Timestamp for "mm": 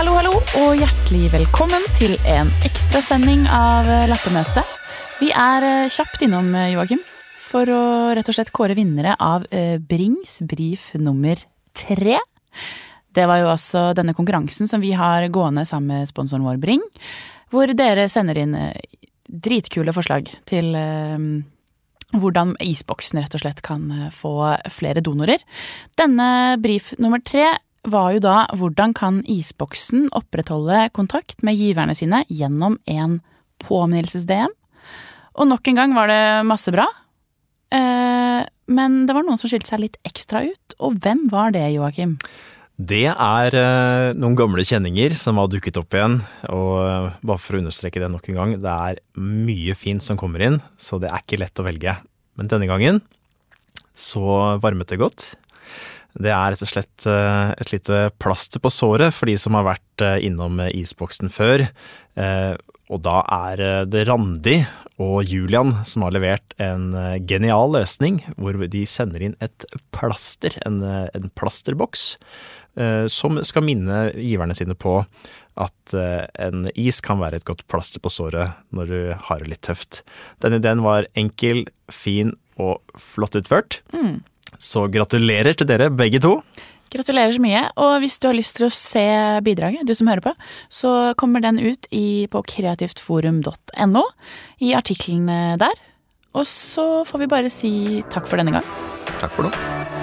83.94-84.18